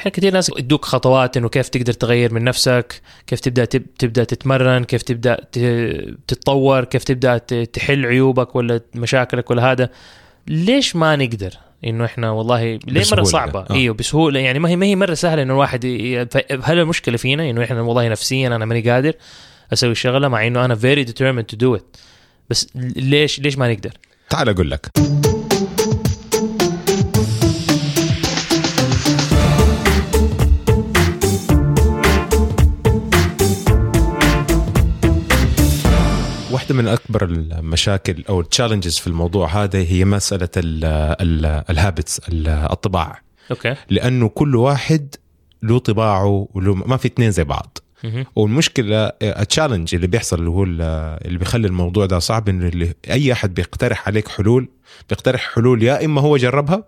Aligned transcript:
إحنا 0.00 0.10
كثير 0.10 0.32
ناس 0.32 0.50
يدوك 0.58 0.84
خطوات 0.84 1.36
إنه 1.36 1.48
كيف 1.48 1.68
تقدر 1.68 1.92
تغير 1.92 2.34
من 2.34 2.44
نفسك 2.44 3.02
كيف 3.26 3.40
تبدأ 3.40 3.64
تب... 3.64 3.82
تبدأ 3.98 4.24
تتمرن 4.24 4.84
كيف 4.84 5.02
تبدأ. 5.02 5.36
تتطور 6.26 6.84
كيف 6.84 7.04
تبدأ. 7.04 7.38
تحل 7.64 8.06
عيوبك 8.06 8.56
ولا 8.56 8.80
مشاكلك 8.94 9.50
ولا 9.50 9.72
هذا 9.72 9.90
ليش 10.48 10.96
ما 10.96 11.16
نقدر 11.16 11.50
إنه 11.84 12.04
إحنا 12.04 12.30
والله 12.30 12.78
ليه 12.86 13.04
مرة. 13.12 13.22
صعبة 13.22 13.60
آه. 13.60 13.74
إيوه 13.74 13.94
بسهولة 13.94 14.40
يعني 14.40 14.58
ما 14.58 14.68
هي 14.68 14.76
ما 14.76 14.86
هي 14.86 14.96
مرة 14.96 15.14
سهلة 15.14 15.42
إنه 15.42 15.52
الواحد 15.52 15.84
ي... 15.84 16.20
هل 16.62 16.78
المشكلة 16.78 17.16
فينا 17.16 17.50
إنه 17.50 17.64
إحنا 17.64 17.80
والله 17.80 18.08
نفسيا 18.08 18.46
أنا 18.46 18.64
ماني 18.64 18.90
قادر 18.90 19.12
أسوي 19.72 19.90
الشغله 19.90 20.28
مع 20.28 20.46
إنه 20.46 20.64
أنا 20.64 20.74
very 20.74 21.08
determined 21.10 21.54
to 21.54 21.58
do 21.66 21.80
it 21.80 22.00
بس 22.50 22.68
ليش 22.96 23.40
ليش 23.40 23.58
ما 23.58 23.72
نقدر 23.72 23.92
تعال 24.30 24.48
أقول 24.48 24.70
لك 24.70 24.90
واحدة 36.70 36.82
من 36.82 36.88
أكبر 36.88 37.24
المشاكل 37.24 38.24
أو 38.28 38.40
ال 38.40 38.45
challenges 38.45 38.98
في 38.98 39.06
الموضوع 39.06 39.48
هذا 39.62 39.78
هي 39.78 40.04
مسألة 40.04 40.48
ال 41.70 41.77
habits 41.77 42.20
الطباع. 42.28 43.20
okay. 43.50 43.76
لأنه 43.90 44.28
كل 44.28 44.56
واحد 44.56 45.14
له 45.62 45.78
طباعه 45.78 46.48
وله 46.54 46.74
ما 46.74 46.96
في 46.96 47.08
اثنين 47.08 47.30
زي 47.30 47.44
بعض. 47.44 47.78
والمشكلة 48.36 49.12
ال 49.22 49.29
challenge 49.29 49.94
اللي 49.94 50.06
بيحصل 50.06 50.38
اللي 50.38 50.50
هو 50.50 50.64
ال- 50.64 50.80
اللي 51.26 51.38
بيخلي 51.38 51.66
الموضوع 51.66 52.06
ده 52.06 52.18
صعب 52.18 52.48
إنه 52.48 52.68
اللي 52.68 52.94
أي 53.10 53.32
أحد 53.32 53.54
بيقترح 53.54 54.08
عليك 54.08 54.28
حلول 54.28 54.68
بيقترح 55.08 55.54
حلول 55.54 55.82
يا 55.82 56.04
إما 56.04 56.20
هو 56.20 56.36
جربها 56.36 56.84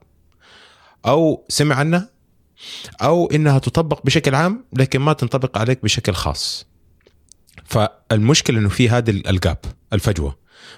أو 1.07 1.45
سمع 1.49 1.75
عنها 1.77 2.09
أو 3.03 3.27
إنها 3.31 3.59
تطبق 3.59 4.01
بشكل 4.05 4.35
عام 4.35 4.65
لكن 4.79 4.99
ما 5.01 5.13
تنطبق 5.13 5.59
عليك 5.59 5.83
بشكل 5.83 6.13
خاص. 6.13 6.67
فالمشكلة 7.73 8.59
إنه 8.59 8.69
في 8.69 8.89
هذا 8.89 9.11
ال 9.11 9.23
gap 9.23 9.59
الفجوة 9.93 10.37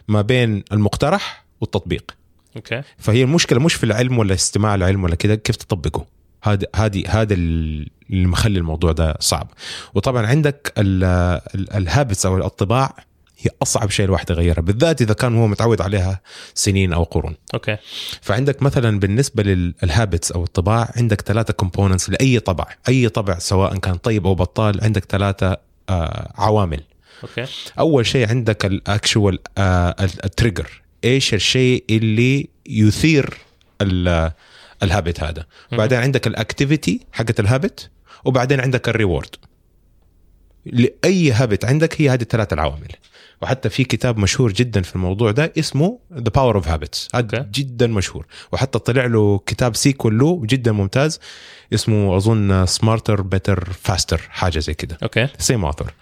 ما 0.08 0.22
بين 0.22 0.64
المقترح 0.72 1.44
والتطبيق. 1.60 2.16
okay. 2.56 2.82
فهي 2.98 3.22
المشكلة 3.22 3.60
مش 3.60 3.74
في 3.74 3.84
العلم 3.84 4.18
ولا 4.18 4.34
استماع 4.34 4.74
العلم 4.74 5.04
ولا 5.04 5.14
كده 5.14 5.34
كيف 5.34 5.56
تطبقه؟ 5.56 6.06
هذا 6.42 6.66
هذه 6.76 7.04
هذا 7.08 7.34
اللي 7.34 7.90
مخلي 8.10 8.58
الموضوع 8.58 8.92
ده 8.92 9.16
صعب. 9.20 9.50
وطبعا 9.94 10.26
عندك 10.26 10.72
ال 10.78 10.99
habits 10.99 12.26
أو 12.26 12.46
الطباع 12.46 12.96
هي 13.38 13.50
أصعب 13.62 13.90
شيء 13.90 14.04
الواحد 14.04 14.30
يغيرها 14.30 14.60
بالذات 14.60 15.02
إذا 15.02 15.14
كان 15.14 15.36
هو 15.36 15.46
متعود 15.46 15.80
عليها 15.80 16.20
سنين 16.54 16.92
أو 16.92 17.02
قرون. 17.02 17.34
okay. 17.54 17.76
فعندك 18.22 18.62
مثلا 18.62 19.00
بالنسبة 19.00 19.42
لل 19.42 19.65
habits 19.65 20.32
أو 20.32 20.44
الطباع 20.44 20.92
عندك 20.96 21.20
ثلاثة 21.20 21.52
components 21.52 22.10
لأي 22.10 22.40
طبع 22.40 22.66
أي 22.88 23.08
طبع 23.08 23.38
سواء 23.38 23.76
كان 23.76 23.94
طيب 23.94 24.26
أو 24.26 24.34
بطال 24.34 24.84
عندك 24.84 25.04
ثلاثة 25.04 25.56
عوامل. 26.34 26.80
okay. 27.22 27.46
أول 27.78 28.06
شيء 28.06 28.28
عندك 28.28 28.64
ال 28.66 28.76
actual 28.76 29.38
ال 30.24 30.31
trigger 30.31 30.82
إيش 31.04 31.34
الشيء 31.34 31.84
اللي 31.90 32.48
يثير 32.66 33.34
ال- 33.82 34.32
ال 34.82 34.89
habit 34.89 35.22
هذا؟ 35.22 35.46
بعدين 35.72 35.98
عندك 35.98 36.26
ال 36.26 36.34
activity 36.34 37.00
حقت 37.12 37.40
ال 37.40 37.48
habit 37.48 37.90
وبعدين 38.24 38.60
عندك 38.60 38.88
ال 38.88 38.95
reward 38.95 39.36
لأي 40.66 41.32
habit 41.32 41.64
عندك 41.64 42.00
هي 42.00 42.10
هذه 42.10 42.22
الثلاث 42.22 42.52
العوامل. 42.52 42.88
وحتى 43.42 43.68
في 43.68 43.84
كتاب 43.84 44.18
مشهور 44.18 44.52
جدا 44.52 44.82
في 44.82 44.96
الموضوع 44.96 45.30
ده 45.30 45.52
اسمه 45.58 45.98
The 46.14 46.20
Power 46.34 46.56
of 46.56 46.68
Habits 46.68 47.08
هذا. 47.14 47.48
جدا 47.52 47.86
مشهور. 47.86 48.26
وحتى 48.52 48.78
طلع 48.78 49.06
له 49.06 49.38
كتاب 49.46 49.76
sequel 49.76 50.18
له 50.18 50.42
جدا 50.44 50.72
ممتاز 50.72 51.20
اسمه 51.74 52.16
أظن 52.16 52.66
Smarter 52.66 53.22
Better 53.22 53.68
Faster 53.82 54.20
حاجة 54.30 54.58
زي 54.58 54.74
كده. 54.74 54.98
okay. 55.02 55.28
same 55.38 55.64
author 55.64 55.94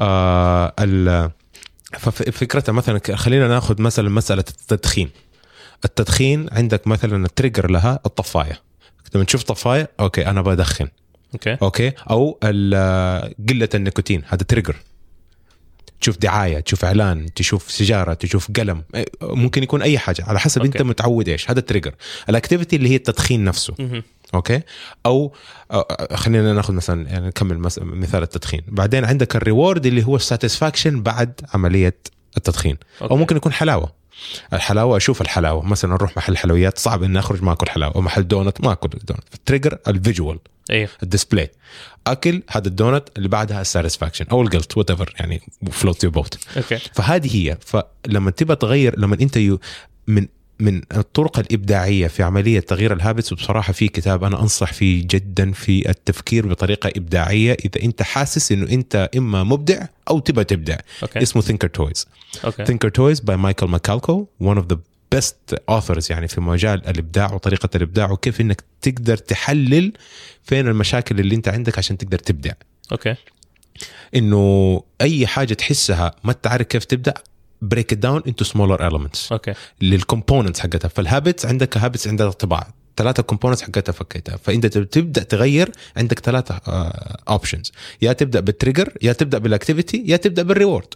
آه 0.00 0.74
ال- 0.78 1.30
فف- 1.98 2.30
فكرتها 2.30 2.72
مثلا 2.72 3.00
خلينا 3.14 3.48
ناخذ 3.48 3.82
مثلا 3.82 4.08
مسألة 4.08 4.44
التدخين. 4.48 5.10
التدخين 5.84 6.48
عندك 6.52 6.86
مثلا 6.86 7.24
ال 7.26 7.31
trigger 7.31 7.70
لها 7.70 8.00
الطفاية. 8.06 8.60
لما 9.14 9.24
تشوف 9.24 9.42
طفاية 9.42 9.90
okay 10.00 10.26
أنا 10.26 10.42
بدخن. 10.42 10.88
okay. 11.34 11.56
okay? 11.62 11.92
أو 12.10 12.38
قلة 13.48 13.68
النيكوتين 13.74 14.22
هذا 14.28 14.42
trigger 14.42 14.76
تشوف 16.00 16.18
دعاية 16.18 16.60
تشوف 16.60 16.84
إعلان 16.84 17.34
تشوف 17.34 17.70
سيجارة 17.70 18.14
تشوف 18.14 18.50
قلم 18.56 18.82
ممكن 19.22 19.62
يكون 19.62 19.82
أي 19.82 19.98
حاجة. 19.98 20.24
على 20.24 20.40
حسب 20.40 20.60
okay. 20.60 20.78
انت 20.78 20.82
متعود 20.82 21.28
إيش 21.28 21.50
هذا 21.50 21.58
ال 21.58 21.62
trigger 21.62 21.94
ال 22.28 22.33
activity 22.33 22.76
اللي 22.76 22.88
هي 22.88 22.96
التدخين 22.96 23.44
نفسه. 23.44 24.02
okay؟ 24.34 24.60
أو 25.06 25.34
خلينا 26.12 26.52
ناخذ 26.52 26.74
مثلا 26.74 27.08
يعني 27.08 27.26
نكمل 27.26 27.58
مثال 27.78 28.22
التدخين. 28.22 28.62
بعدين 28.68 29.04
عندك 29.04 29.36
ال 29.36 29.43
reward 29.43 29.86
اللي 29.86 30.06
هو 30.06 30.16
ال 30.16 30.23
satisfaction 30.23 31.02
بعد 31.02 31.40
عملية 31.54 31.96
التدخين. 32.36 32.76
أو 33.02 33.06
okay. 33.06 33.14
ممكن 33.14 33.36
يكون 33.36 33.52
حلاوة. 33.52 33.92
الحلاوة 34.52 34.96
أشوف 34.96 35.20
الحلاوة. 35.20 35.62
مثلا 35.62 35.94
أروح 35.94 36.16
محل 36.16 36.36
حلويات 36.36 36.78
صعب 36.78 37.02
إني 37.02 37.18
أخرج 37.18 37.42
ما 37.42 37.52
أكل 37.52 37.68
حلاوة. 37.68 37.94
أو 37.94 38.00
محل 38.00 38.28
دونت 38.28 38.60
ما 38.60 38.72
أكل 38.72 38.88
donut. 38.88 39.34
ال 39.34 39.39
trigger 39.39 39.78
ال 39.88 39.95
visual 39.95 40.38
أيوه 40.70 40.88
ال 41.02 41.07
display. 41.07 41.50
أكل 42.06 42.42
هذا 42.50 42.68
الدونت 42.68 43.08
اللي 43.16 43.28
بعدها 43.28 43.60
ال 43.60 43.65
satisfaction 43.65 44.24
أو 44.32 44.42
ال 44.42 44.76
guilt 44.76 44.90
whatever 44.90 45.14
يعني 45.20 45.40
float 45.70 46.04
your 46.04 46.10
boat 46.10 46.38
okay. 46.56 46.78
فهذه 46.78 47.36
هي. 47.36 47.58
فلما 47.60 48.30
تبى 48.30 48.54
تغير 48.54 48.98
لما 48.98 49.16
أنت 49.20 49.36
you 49.36 49.60
من 50.06 50.26
من 50.60 50.82
الطرق 50.96 51.38
الإبداعية 51.38 52.06
في 52.06 52.22
عملية 52.22 52.60
تغيير 52.60 52.92
ال 52.92 52.98
habits 52.98 53.32
وبصراحة 53.32 53.72
في 53.72 53.88
كتاب 53.88 54.24
أنا 54.24 54.42
أنصح 54.42 54.72
فيه 54.72 55.06
جدا 55.10 55.52
في 55.52 55.90
التفكير 55.90 56.46
بطريقة 56.46 56.92
إبداعية 56.96 57.56
إذا 57.64 57.82
أنت 57.82 58.02
حاسس 58.02 58.52
إنه 58.52 58.68
أنت 58.72 59.10
إما 59.16 59.44
مبدع 59.44 59.86
أو 60.10 60.18
تبى 60.18 60.44
تبدع. 60.44 60.76
okay. 61.02 61.22
اسمه 61.22 61.42
Thinkertoys 61.42 62.06
Thinkertoys 62.64 63.20
by 63.20 63.36
Michael 63.36 63.66
Michalko 63.66 64.26
one 64.42 64.56
of 64.56 64.72
the 64.72 64.76
best 65.14 65.56
authors 65.70 66.10
يعني 66.10 66.28
في 66.28 66.40
مجال 66.40 66.88
الإبداع 66.88 67.32
وطريقة 67.34 67.68
الإبداع 67.74 68.10
وكيف 68.10 68.40
إنك 68.40 68.64
تقدر 68.82 69.16
تحلل 69.16 69.92
فين 70.42 70.68
المشاكل 70.68 71.20
اللي 71.20 71.34
أنت 71.34 71.48
عندك 71.48 71.78
عشان 71.78 71.98
تقدر 71.98 72.18
تبدع. 72.18 72.52
okay. 72.92 73.14
إنه 74.16 74.82
أي 75.00 75.26
حاجة 75.26 75.54
تحسها 75.54 76.14
ما 76.24 76.32
تعرف 76.32 76.66
كيف 76.66 76.84
تبدا 76.84 77.14
break 77.62 77.94
down 77.94 78.22
into 78.26 78.44
smaller 78.44 78.90
elements. 78.90 79.32
okay. 79.32 79.54
لل 79.80 79.93
components 79.93 80.60
حقتها. 80.60 80.88
فال 80.88 81.02
habits 81.02 81.46
عندك 81.46 81.76
habits 81.78 82.08
عندها 82.08 82.30
طباع 82.30 82.74
ثلاثة 82.96 83.22
components 83.22 83.62
حقتها 83.62 83.92
فكيتها. 83.92 84.36
فإنت 84.36 84.66
تب- 84.66 84.90
تبدأ 84.90 85.22
تغير 85.22 85.70
عندك 85.96 86.18
ثلاثة 86.18 86.54
options 87.28 87.72
يا 88.02 88.12
تبدأ 88.12 88.40
بال 88.40 88.52
trigger 88.52 88.92
يا 89.02 89.12
تبدأ 89.12 89.38
بال 89.38 89.51
activity 89.51 90.04
يا 90.06 90.16
تبدأ 90.16 90.42
بال 90.42 90.55
reward 90.55 90.94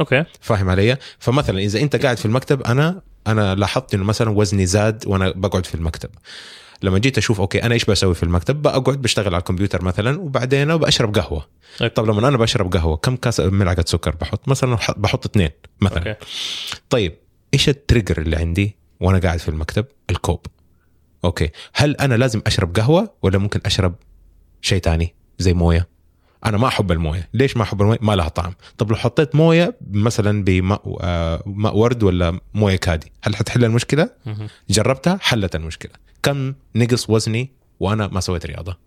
okay. 0.00 0.24
فاهم 0.40 0.68
علي؟ 0.70 0.96
فمثلا 1.18 1.58
إذا 1.58 1.80
أنت 1.80 1.96
قاعد 1.96 2.16
في 2.16 2.26
المكتب 2.26 2.62
أنا 2.62 3.02
أنا 3.26 3.54
لاحظت 3.54 3.94
إنه 3.94 4.04
مثلا 4.04 4.30
وزني 4.30 4.66
زاد 4.66 5.04
وأنا 5.06 5.30
بقعد 5.30 5.66
في 5.66 5.74
المكتب. 5.74 6.10
لما 6.82 6.98
جيت 6.98 7.18
أشوف 7.18 7.40
okay 7.40 7.62
أنا 7.62 7.74
إيش 7.74 7.84
بسوي 7.84 8.14
في 8.14 8.22
المكتب؟ 8.22 8.62
بقعد 8.62 9.02
بشتغل 9.02 9.26
على 9.26 9.38
الكمبيوتر 9.38 9.84
مثلا 9.84 10.20
وبعدين 10.20 10.76
بشرب 10.76 11.18
قهوة. 11.18 11.46
okay. 11.82 11.94
طب 11.94 12.06
لما 12.10 12.28
أنا 12.28 12.36
بشرب 12.36 12.72
قهوة 12.72 12.96
كم 12.96 13.16
كاس 13.16 13.40
ملعقة 13.40 13.84
سكر 13.86 14.14
بحط؟ 14.16 14.48
مثلا 14.48 14.78
بحط 14.96 15.26
اثنين 15.26 15.50
مثلا. 15.80 15.98
okay. 15.98 16.26
طيب 16.90 17.16
إيش 17.54 17.68
ال 17.68 17.74
trigger 17.74 18.18
اللي 18.18 18.36
عندي 18.36 18.76
وأنا 19.00 19.18
قاعد 19.18 19.38
في 19.38 19.48
المكتب؟ 19.48 19.86
الكوب. 20.10 20.46
okay 21.24 21.50
هل 21.74 21.96
أنا 21.96 22.14
لازم 22.14 22.42
أشرب 22.46 22.76
قهوة 22.76 23.14
ولا 23.22 23.38
ممكن 23.38 23.60
أشرب 23.66 23.94
شيء 24.62 24.80
تاني 24.80 25.14
زي 25.38 25.52
موية؟ 25.52 25.88
أنا 26.46 26.58
ما 26.58 26.68
أحب 26.68 26.92
الموية. 26.92 27.28
ليش 27.34 27.56
ما 27.56 27.62
أحب 27.62 27.82
الموية؟ 27.82 27.98
ما 28.00 28.16
لها 28.16 28.28
طعم. 28.28 28.54
طب 28.78 28.90
لو 28.90 28.96
حطيت 28.96 29.34
موية 29.34 29.76
مثلا 29.90 30.44
بماء 30.44 30.98
آه، 31.00 31.42
ماء 31.46 31.76
ورد 31.76 32.02
ولا 32.02 32.40
موية 32.54 32.76
كادي 32.76 33.12
هل 33.22 33.36
حتحل 33.36 33.64
المشكلة. 33.64 34.10
جربتها 34.70 35.18
حلت 35.22 35.56
المشكلة. 35.56 35.92
كم 36.22 36.54
نقص 36.74 37.10
وزني 37.10 37.50
وأنا 37.80 38.06
ما 38.06 38.20
سويت 38.20 38.46
رياضة؟ 38.46 38.78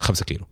خمسة 0.00 0.24
كيلو. 0.24 0.46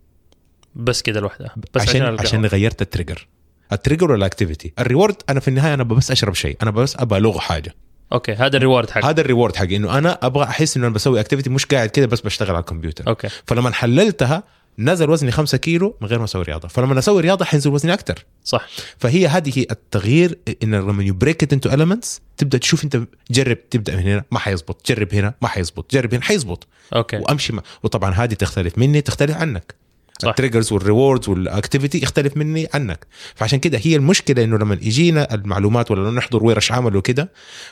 بس 0.75 1.03
كده 1.03 1.21
لوحدها. 1.21 1.55
بس 1.75 1.83
عشان. 1.83 2.03
عشان 2.21 2.47
غيرت 2.47 2.83
التريجر. 2.83 3.29
التريجر 3.73 4.07
ولا 4.11 4.19
الاكتيفيتي 4.19 4.73
الريورد 4.79 5.17
أنا 5.29 5.41
في 5.41 5.49
النهاية 5.49 5.75
أنا 5.75 5.83
بس 5.83 6.11
أشرب 6.11 6.35
شيء. 6.35 6.57
أنا 6.63 6.71
بس 6.71 6.97
ابى 6.97 7.17
الغ 7.17 7.39
حاجة. 7.39 7.75
okay 8.13 8.33
هذا 8.33 8.57
ال 8.57 8.62
reward 8.62 8.91
حق 8.91 9.05
هذا 9.05 9.21
ال 9.21 9.26
reward 9.26 9.57
حقي. 9.57 9.77
إنه 9.77 9.99
أنا 9.99 10.19
أبغى 10.23 10.45
أحس 10.45 10.77
إنه 10.77 10.87
أنا 10.87 10.95
بسوي 10.95 11.21
activity 11.21 11.51
مش 11.51 11.67
قاعد 11.67 11.89
كده 11.89 12.07
بس 12.07 12.21
بشتغل 12.21 12.51
على 12.51 12.61
الكمبيوتر. 12.61 13.07
okay. 13.09 13.29
فلما 13.47 13.73
حللتها 13.73 14.43
نزل 14.79 15.11
وزني 15.11 15.31
5 15.31 15.59
كيلو 15.59 15.97
من 16.01 16.09
غير 16.09 16.19
ما 16.19 16.25
أسوي 16.25 16.43
رياضة. 16.43 16.69
فلما 16.69 16.99
أسوي 16.99 17.23
رياضة 17.23 17.45
حينزل 17.45 17.71
وزني 17.71 17.93
أكثر 17.93 18.25
صح. 18.45 18.69
فهي 18.99 19.27
هذه 19.27 19.67
التغيير 19.71 20.39
إن 20.63 20.75
لما 20.75 21.03
you 21.03 21.15
break 21.15 21.43
it 21.43 21.53
into 21.53 21.71
elements 21.71 22.21
تبدأ 22.37 22.59
تشوف 22.59 22.85
أنت 22.85 23.03
جرب 23.31 23.69
تبدأ 23.71 23.97
من 23.97 24.03
هنا 24.03 24.25
ما 24.31 24.39
حيزبط. 24.39 24.89
جرب 24.89 25.15
هنا 25.15 25.35
ما 25.43 25.49
حيزبط. 25.49 25.93
جرب 25.93 26.15
هنا 26.15 26.23
حيزبط. 26.23 26.67
okay. 26.95 27.17
وأمشي 27.17 27.53
ما. 27.53 27.63
وطبعا 27.83 28.11
هذه 28.11 28.35
تختلف 28.35 28.79
مني 28.79 29.01
تختلف 29.01 29.37
عنك. 29.37 29.75
صح. 30.23 30.29
ال 30.29 30.33
triggers 30.33 30.73
وال 30.73 30.85
rewards 30.85 31.29
وال 31.29 31.43
activity 31.43 32.03
يختلف 32.03 32.37
مني 32.37 32.69
عنك. 32.75 33.07
فعشان 33.35 33.59
كده 33.59 33.81
هي 33.83 33.97
المشكلة 33.97 34.45
إنه 34.45 34.59
لما 34.59 34.75
يجينا 34.75 35.35
المعلومات 35.35 35.91
ولا 35.91 36.11
نحضر 36.11 36.45
ورش 36.45 36.73
عمل 36.73 36.97
وكده 36.97 37.31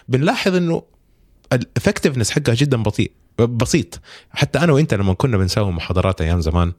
بنلاحظ 0.08 0.54
إنه 0.54 0.82
ال 1.52 1.58
effectiveness 1.58 2.30
حقها 2.30 2.54
جدا 2.54 2.82
بطيء. 2.82 3.10
بسيط. 3.46 4.00
حتى 4.30 4.58
أنا 4.58 4.72
وأنت 4.72 4.94
لما 4.94 5.14
كنا 5.14 5.36
بنسوي 5.36 5.72
محاضرات 5.72 6.20
أيام 6.20 6.40
زمان. 6.40 6.72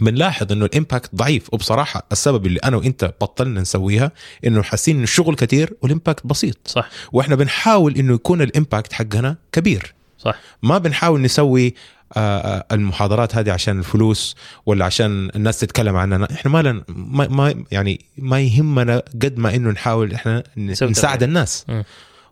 بنلاحظ 0.00 0.52
إنه 0.52 0.64
ال 0.64 0.71
impact 0.71 1.14
ضعيف. 1.14 1.54
وبصراحة 1.54 2.06
السبب 2.12 2.46
اللي 2.46 2.60
أنا 2.64 2.76
وأنت 2.76 3.14
بطلنا 3.20 3.60
نسويها 3.60 4.12
إنه 4.46 4.62
حاسين 4.62 4.94
إنه 4.94 5.04
الشغل 5.04 5.34
كتير 5.34 5.74
وال 5.82 5.93
impact 5.93 6.26
بسيط. 6.26 6.58
صح. 6.64 6.88
وإحنا 7.12 7.34
بنحاول 7.34 7.96
إنه 7.96 8.14
يكون 8.14 8.42
ال 8.42 8.49
impact 8.49 8.92
حقنا 8.92 9.36
كبير. 9.52 9.94
صح. 10.18 10.34
ما 10.62 10.78
بنحاول 10.78 11.22
نسوي 11.22 11.74
آه، 12.16 12.38
آه، 12.38 12.66
المحاضرات 12.72 13.36
هذه 13.36 13.52
عشان 13.52 13.78
الفلوس 13.78 14.36
ولا 14.66 14.84
عشان 14.84 15.30
الناس 15.36 15.58
تتكلم 15.58 15.96
عننا 15.96 16.28
إحنا 16.32 16.50
ما 16.50 16.62
لن 16.62 16.82
ما, 16.88 17.28
ما 17.28 17.64
يعني 17.70 18.04
ما 18.18 18.40
يهمنا 18.40 19.02
قد 19.22 19.38
ما 19.38 19.54
إنه 19.54 19.70
نحاول 19.70 20.12
إحنا 20.12 20.42
نساعد. 20.56 21.22
الناس. 21.22 21.64
مم. 21.68 21.84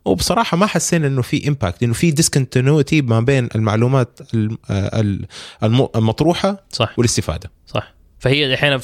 وبصراحة 0.05 0.57
ما 0.57 0.65
حسينا 0.65 1.07
إنه 1.07 1.21
في 1.21 1.47
impact 1.47 1.83
إنه 1.83 1.93
في 1.93 2.11
discontinuity 2.11 3.01
ما 3.01 3.19
بين 3.19 3.49
المعلومات 3.55 4.19
الم- 4.33 4.57
آه، 4.69 4.99
ال- 5.01 5.25
الم- 5.63 5.87
المطروحة 5.95 6.63
صح. 6.71 6.93
والاستفادة. 6.99 7.51
صح. 7.67 7.92
فهي 8.23 8.53
الحين 8.53 8.79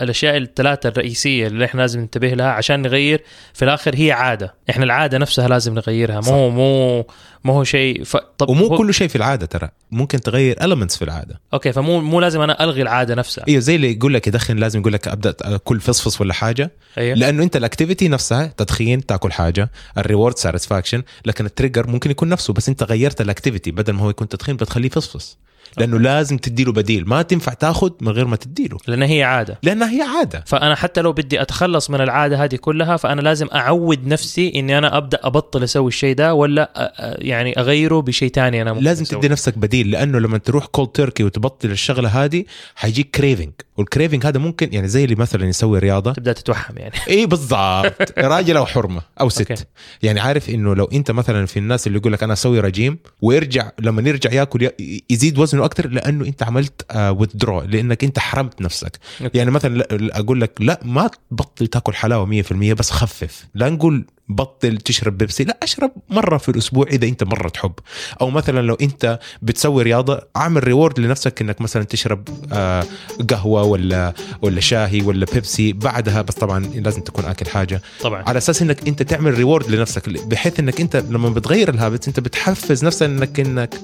الأشياء 0.00 0.36
الثلاثة 0.36 0.88
الرئيسية 0.88 1.46
اللي 1.46 1.64
إحنا 1.64 1.80
لازم 1.80 2.00
ننتبه 2.00 2.28
لها 2.28 2.46
عشان 2.46 2.82
نغير 2.82 3.22
في 3.54 3.64
الآخر 3.64 3.94
هي 3.94 4.12
عادة. 4.12 4.54
إحنا 4.70 4.84
العادة 4.84 5.18
نفسها 5.18 5.48
لازم 5.48 5.74
نغيرها. 5.74 6.20
صح. 6.20 6.32
مو 6.32 6.50
مو 6.50 7.06
مو 7.44 7.52
هو 7.52 7.64
شيء 7.64 8.04
ف... 8.04 8.16
طب 8.16 8.48
ومو 8.48 8.66
هو... 8.66 8.76
كل 8.76 8.94
شيء 8.94 9.08
في 9.08 9.16
العادة 9.16 9.46
ترى. 9.46 9.68
ممكن 9.90 10.20
تغير 10.20 10.56
elements 10.56 10.98
في 10.98 11.02
العادة. 11.02 11.40
okay 11.54 11.72
فمو 11.72 12.00
مو 12.00 12.20
لازم 12.20 12.40
أنا 12.40 12.64
ألغي 12.64 12.82
العادة 12.82 13.14
نفسها. 13.14 13.44
أيوه 13.48 13.60
زي 13.60 13.76
اللي 13.76 13.92
يقول 13.92 14.14
لك 14.14 14.26
يدخن 14.26 14.56
لازم 14.56 14.80
يقول 14.80 14.92
لك 14.92 15.08
أبدأ 15.08 15.56
كل 15.64 15.80
فصفص 15.80 16.20
ولا 16.20 16.34
حاجة. 16.34 16.70
أيوه. 16.98 17.16
لأنه 17.16 17.42
أنت 17.42 17.56
ال 17.56 17.62
activity 17.62 18.08
نفسها 18.08 18.46
تدخين 18.56 19.06
تأكل 19.06 19.32
حاجة 19.32 19.70
ال 19.98 20.04
reward 20.04 20.38
satisfaction 20.38 21.02
لكن 21.26 21.46
ال 21.46 21.51
trigger 21.51 21.86
ممكن 21.86 22.10
يكون 22.10 22.28
نفسه 22.28 22.52
بس 22.52 22.68
أنت 22.68 22.82
غيرت 22.82 23.20
ال 23.20 23.26
activity 23.26 23.70
بدل 23.70 23.92
ما 23.92 24.02
هو 24.02 24.10
يكون 24.10 24.28
تدخين 24.28 24.56
بتخليه 24.56 24.88
فصفص. 24.88 25.38
لأنه 25.78 25.98
لازم 25.98 26.38
تديله 26.38 26.72
بديل. 26.72 27.08
ما 27.08 27.22
تنفع 27.22 27.52
تاخذ 27.52 27.90
من 28.00 28.08
غير 28.12 28.26
ما 28.26 28.36
تديله. 28.36 28.78
لأن 28.86 29.02
هي 29.02 29.22
عادة. 29.22 29.58
لأنها 29.62 29.90
هي 29.90 30.02
عادة. 30.02 30.44
فأنا 30.46 30.74
حتى 30.74 31.00
لو 31.00 31.12
بدي 31.12 31.42
أتخلص 31.42 31.90
من 31.90 32.00
العادة 32.00 32.44
هذه 32.44 32.56
كلها 32.56 32.96
فأنا 32.96 33.20
لازم 33.20 33.46
أعود 33.54 34.06
نفسي 34.06 34.52
إني 34.54 34.78
أنا 34.78 34.96
أبدأ 34.96 35.18
أبطل 35.22 35.62
أسوي 35.64 35.88
الشيء 35.88 36.14
ده 36.14 36.34
ولا 36.34 36.92
يعني 37.18 37.58
أغيره 37.58 38.00
بشيء 38.00 38.28
تاني 38.30 38.62
أنا 38.62 38.72
ممكن 38.72 38.84
لازم 38.84 39.02
أسويه. 39.02 39.20
تدي 39.20 39.28
نفسك 39.28 39.58
بديل 39.58 39.90
لأنه 39.90 40.18
لما 40.18 40.38
تروح 40.38 40.66
cold 40.66 40.92
turkey 40.92 41.24
وتبطل 41.24 41.70
الشغلة 41.70 42.08
هذه 42.08 42.44
حيجيك 42.74 43.10
craving 43.10 43.52
وال 43.76 43.87
craving 43.87 44.26
هذا 44.26 44.38
ممكن 44.38 44.68
يعني 44.72 44.88
زي 44.88 45.04
اللي 45.04 45.14
مثلا 45.14 45.46
يسوي 45.48 45.78
رياضة. 45.78 46.12
تبدأ 46.12 46.32
تتوهم 46.32 46.76
يعني. 46.76 46.94
إي 47.08 47.26
بالضبط. 47.26 48.18
راجل 48.18 48.56
أو 48.56 48.66
حرمه 48.66 49.02
أو 49.20 49.28
ست. 49.28 49.50
okay. 49.50 49.64
يعني 50.02 50.20
عارف 50.20 50.50
إنه 50.50 50.74
لو 50.74 50.84
أنت 50.84 51.10
مثلا 51.10 51.46
في 51.46 51.58
الناس 51.58 51.86
اللي 51.86 51.98
يقول 51.98 52.12
لك 52.12 52.22
أنا 52.22 52.32
أسوي 52.32 52.60
رجيم 52.60 52.98
ويرجع 53.22 53.70
لما 53.80 54.08
يرجع 54.08 54.32
ياكل 54.32 54.62
ي- 54.62 55.04
يزيد 55.52 55.60
وزنه 55.60 55.64
أكثر 55.64 55.88
لأنه 55.88 56.24
أنت 56.26 56.42
عملت 56.42 56.84
withdrawal 56.96 57.60
لأنك 57.62 58.04
أنت 58.04 58.18
حرمت 58.18 58.60
نفسك 58.62 58.98
okay. 59.22 59.38
يعني 59.38 59.50
مثلا 59.50 59.74
لا- 59.76 59.96
لا- 59.96 60.18
أقول 60.18 60.40
لك 60.40 60.52
لا 60.60 60.80
ما 60.84 61.10
تبطل 61.30 61.66
تاكل 61.66 61.94
حلاوة 61.94 62.42
100% 62.42 62.52
بس 62.74 62.90
خفف 62.90 63.46
لا 63.54 63.68
نقول 63.70 64.04
بطل 64.34 64.76
تشرب 64.76 65.18
بيبسي. 65.18 65.44
لا 65.44 65.58
أشرب 65.62 65.90
مرة 66.10 66.36
في 66.36 66.48
الأسبوع 66.48 66.86
إذا 66.86 67.06
أنت 67.06 67.24
مرة 67.24 67.48
تحب. 67.48 67.72
أو 68.20 68.30
مثلا 68.30 68.60
لو 68.60 68.74
أنت 68.74 69.18
بتسوي 69.42 69.82
رياضة 69.82 70.20
اعمل 70.36 70.64
reward 70.64 71.00
لنفسك 71.00 71.40
إنك 71.40 71.60
مثلا 71.60 71.82
تشرب 71.82 72.28
آه، 72.52 72.84
قهوة 73.30 73.62
ولا 73.62 74.14
ولا 74.42 74.60
شاهي 74.60 75.02
ولا 75.02 75.26
بيبسي. 75.34 75.72
بعدها 75.72 76.22
بس 76.22 76.34
طبعا 76.34 76.64
لازم 76.74 77.00
تكون 77.00 77.24
آكل 77.24 77.46
حاجة. 77.46 77.82
طبعا. 78.00 78.24
على 78.26 78.38
أساس 78.38 78.62
إنك 78.62 78.88
أنت 78.88 79.02
تعمل 79.02 79.34
reward 79.34 79.70
لنفسك 79.70 80.08
بحيث 80.08 80.60
إنك 80.60 80.80
أنت 80.80 80.96
لما 80.96 81.28
بتغير 81.28 81.68
ال 81.70 81.75
habits 81.75 82.08
أنت 82.08 82.20
بتحفز 82.20 82.84
نفسك 82.84 83.02
إنك 83.02 83.40
إنك 83.40 83.74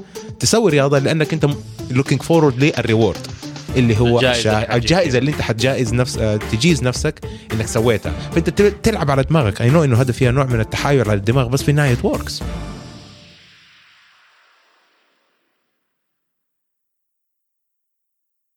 تسوي 0.40 0.70
رياضة 0.70 0.98
لأنك 0.98 1.32
أنت 1.32 1.48
looking 1.90 2.22
forward 2.22 2.64
لل 2.64 2.78
reward 2.78 3.18
اللي 3.76 4.00
هو 4.00 4.18
الجائزة 4.18 4.50
الجائزة, 4.76 5.18
اللي 5.18 5.30
انت 5.30 5.40
حتجائز 5.40 5.94
نفس 5.94 6.18
آه، 6.18 6.36
تجيز 6.36 6.82
نفسك 6.82 7.14
انك 7.52 7.66
سويتها. 7.66 8.12
فانت 8.34 8.50
تل- 8.50 8.72
تلعب 8.82 9.10
على 9.10 9.22
دماغك. 9.22 9.62
I 9.62 9.70
know 9.70 9.84
إنه 9.84 10.00
هذا 10.00 10.12
فيها 10.12 10.30
نوع 10.30 10.44
من 10.44 10.60
التحايل 10.60 11.00
على 11.10 11.14
الدماغ 11.18 11.48
بس 11.48 11.62
في 11.62 11.70
النهايه 11.70 11.96
works 12.02 12.42